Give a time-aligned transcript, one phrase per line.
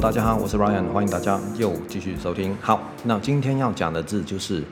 [0.00, 2.54] 大家好，我是 Ryan，欢迎大家又继续收听。
[2.60, 4.62] 好，那今天要讲的字就是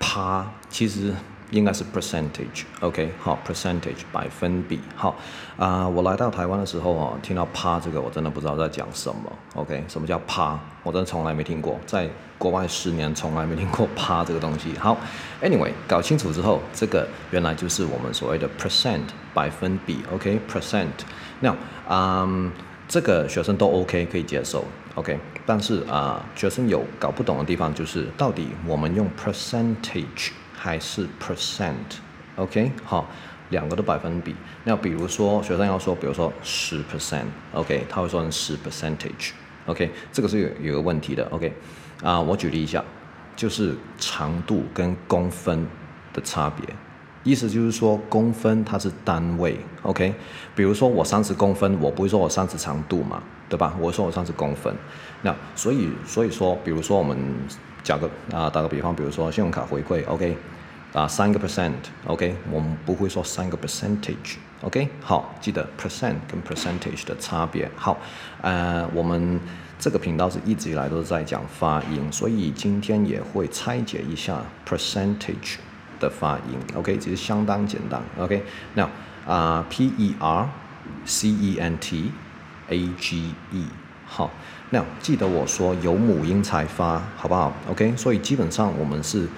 [0.00, 1.14] 趴，其实
[1.52, 4.80] 应该是 percentage，OK，、好，percentage 百分比。
[4.96, 5.14] 好
[5.56, 10.58] 啊、我来到台湾的时候啊，听到趴这个，我真的不知道在讲什么，OK，什么叫趴？
[10.82, 14.76] 我真的从来没听过，在国外十年从来没听过趴这个东西。
[14.78, 14.96] 好
[15.40, 21.04] ，Anyway，搞清楚之后，这个原来就是我们所谓的 percent 百分比，OK，percent、okay?。
[21.38, 21.56] 那
[21.88, 22.50] 嗯。
[22.90, 24.64] 这个学生都 OK 可以接受
[24.96, 33.08] ，OK，但是啊、学生有搞不懂的地方，就是到底我们用 percentage 还是 percent，OK，、好，
[33.50, 34.34] 两个的百分比。
[34.64, 41.52] 那比如说学生要说，比如说十 percent，OK，他会说成十 percentage，OK，这个是有有个问题的，OK，
[42.02, 42.82] 啊、我举例一下，
[43.36, 45.64] 就是长度跟公分
[46.12, 46.66] 的差别。
[47.22, 50.14] 意思就是说，公分它是单位，OK？
[50.54, 53.76] 比如说我三十公分，我不会说我三十长度嘛，对吧？
[53.78, 54.74] 我说我三十公分。
[55.22, 57.18] 那所以所以说，比如说我们
[57.82, 60.34] 讲个啊，打个比方，比如说信用卡回馈，OK？
[60.94, 62.34] 啊，三个 percent，OK？
[62.50, 64.88] 我们不会说三个 percentage，OK？
[65.02, 67.70] 好，记得 percent 跟 percentage 的差别。
[67.76, 67.98] 好，
[68.40, 69.38] 呃，我们
[69.78, 75.58] 这个频道是一直以来都在讲发音，所以今天也会拆解一下 percentage。
[76.00, 78.42] 的发音，OK，其实相当简单，OK。
[78.74, 78.88] 那
[79.26, 80.48] 啊，P E R
[81.04, 82.10] C E N T
[82.68, 83.66] A G E，
[84.06, 84.30] 好，
[84.70, 89.28] 那记得我说有母音才发，好不好？OK，所以基本上我们是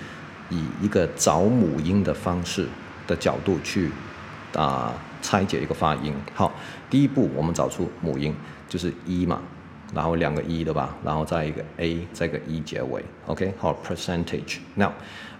[0.49, 2.67] 以一个找母音的方式
[3.07, 3.91] 的角度去
[4.55, 6.15] 啊拆解一个发音。
[6.35, 6.53] 好，
[6.89, 8.35] 第一步我们找出母音
[8.69, 9.43] 就是 E 嘛。
[9.95, 10.97] 然后两个 e 对吧？
[11.05, 14.59] 然后再一个 a，再一个 e 结尾，OK，好，percentage。
[14.75, 14.93] Now，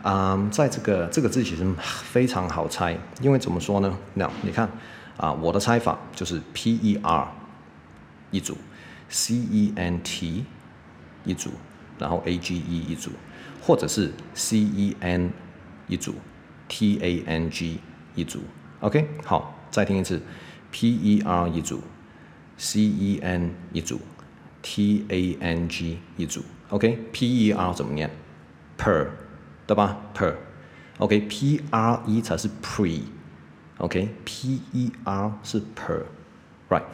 [0.03, 4.69] 嗯，在这个这个字其实非常好猜，因为怎么说呢？Now，你看
[5.16, 7.28] 啊，我的猜法就是 p e r
[8.31, 8.59] 一组
[9.09, 10.44] ，c e n t
[11.25, 11.50] 一组，
[11.99, 13.10] 然后 a g e 一组，
[13.62, 15.31] 或者是 c e n
[15.87, 16.15] 一组
[16.69, 17.78] ，t a n g
[18.15, 18.41] 一组
[18.81, 20.21] ，OK，好，再听一次
[20.71, 21.81] ，p e r 一组
[22.59, 23.99] ，c e n 一组。
[24.62, 26.41] T A N G 一组
[26.71, 28.09] ，OK，P E R 怎么念
[28.78, 29.09] ？Per，
[29.67, 36.84] 对吧？Per，OK，P R E 才是 pre，OK，P E R 是 per，right？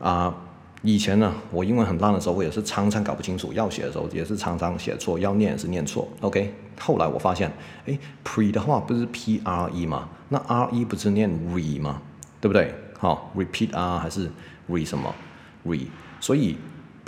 [0.00, 0.34] 啊，
[0.80, 6.54] 以前呢，我英文很烂的时候，我也是常常搞不清楚，要写的时候也是常常写错，要念也是念错，OK。
[6.80, 7.52] 后来我发现，
[7.84, 10.08] 哎，pre 的话不是 P R E 吗？
[10.30, 12.00] 那 R E 不是念 re 吗？
[12.40, 12.74] 对不对？
[12.98, 14.30] 好，repeat 啊，还是
[14.70, 15.14] re 什么
[15.66, 15.86] re？
[16.20, 16.56] 所以。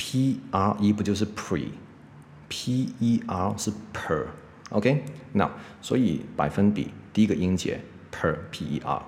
[0.03, 5.51] P R E 不就是 pre，P E R 是 per，OK，那
[5.83, 9.03] 所以百分比第一个音节 per P E R，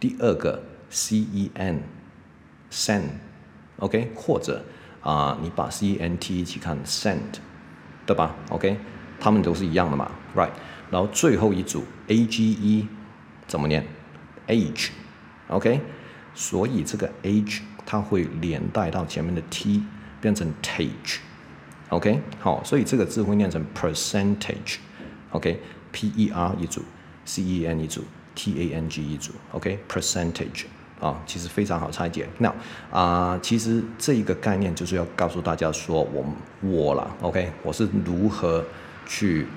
[0.00, 0.60] 第二个
[0.90, 1.48] C E
[2.74, 3.00] N，cent，OK，
[4.16, 4.64] 或者
[5.00, 7.38] 啊、你把 C E N T 一起看 cent，
[8.04, 8.76] 对吧？OK，
[9.20, 10.50] 它们都是一样的嘛，right？
[10.90, 12.88] 然后最后一组 A G E
[13.46, 13.86] 怎么念
[14.48, 15.80] ？Age，OK，
[16.34, 19.84] 所以这个 age 它会连带到前面的 T。
[20.22, 26.82] 变成 tage，OK，好，所以这个字会念成 percentage，OK，P E R 一组
[27.26, 30.66] ，C E N 一组，T A N G 一组，OK，percentage，
[31.00, 32.28] 啊，其实非常好拆解。
[32.38, 32.54] 那
[32.90, 36.24] 啊，其实这一个概念就是要告诉大家说，我
[36.62, 38.64] 我啦，OK，我是如何
[39.04, 39.48] 去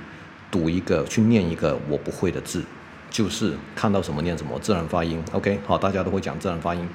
[0.49, 2.63] 读一个、去念一个我不会的字，
[3.11, 6.89] 就是看到什么念什么，自然发音，OK，好，大家都会讲自然发音。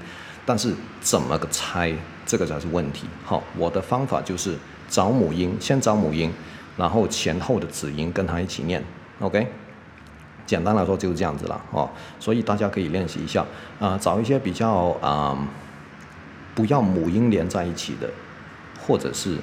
[0.44, 1.94] 但是怎么个猜，
[2.30, 3.08] 这个才是问题。
[3.24, 4.56] 好，我的方法就是
[4.88, 6.30] 找母音，先找母音，
[6.76, 8.80] 然后前后的子音跟它一起念。
[9.18, 9.44] OK，
[10.46, 11.60] 简单来说就是这样子了。
[11.72, 13.44] 哦，所以大家可以练习一下，
[13.80, 15.36] 啊、找一些比较啊、
[16.54, 18.08] 不要母音连在一起的，
[18.80, 19.36] 或者是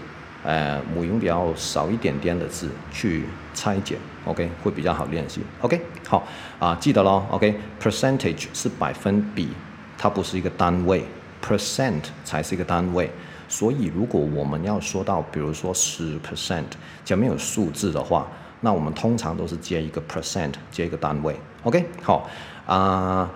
[0.46, 3.98] 呃母音比较少一点点的字去拆解。
[4.24, 5.42] OK，会比较好练习。
[5.60, 6.26] OK，好
[6.58, 7.26] 啊、记得喽。
[7.32, 9.50] OK，percentage、是百分比。
[9.98, 11.04] 它不是一个单位
[11.42, 13.12] ，percent 才是一个单位。
[13.50, 16.66] 所以如果我们要说到，比如说十 percent，
[17.06, 18.28] 前面有数字的话，
[18.62, 21.40] 那我们通常都是接一个 percent，接一个单位。
[21.64, 22.30] OK，好
[22.66, 23.32] 啊、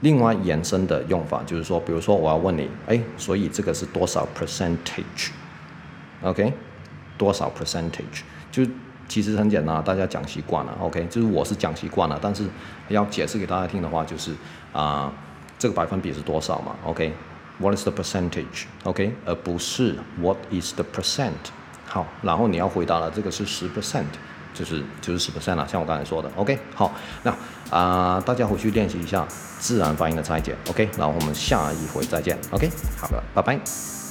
[0.00, 6.54] 另外延伸的用法就是说，比如说我要问你，哎，所以这个是多少 percentage？OK，、
[7.18, 8.22] 多少 percentage？
[8.50, 8.64] 就
[9.06, 10.74] 其实很简单，大家讲习惯了。
[10.80, 12.46] OK，就是我是讲习惯了，但是
[12.88, 14.32] 要解释给大家听的话，就是
[14.72, 15.12] 啊。
[15.58, 17.12] 这个百分比是多少嘛？OK
[17.62, 21.30] What is the percentage？OK，而不是 What is the percent？
[21.86, 24.04] 好，然后你要回答了，这个是十 percent，
[24.52, 26.30] 就是就是十 percent 了，像我刚才说的。
[26.36, 26.92] OK，好，
[27.22, 27.34] 那
[27.70, 29.26] 啊、大家回去练习一下
[29.60, 30.56] 自然发音的拆解。
[30.68, 32.36] OK，然后我们下一回再见。
[32.50, 32.68] OK，
[32.98, 34.01] 好的，拜拜。